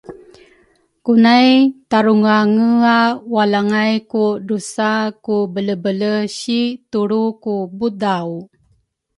kunay 1.05 1.47
tarungeangea 1.89 2.99
walangay 3.33 3.93
ku 4.11 4.23
drusa 4.47 4.89
ku 5.25 5.35
belebele 5.53 6.13
si 6.37 6.59
tulru 6.91 7.23
ku 7.43 7.55
budau. 7.77 8.29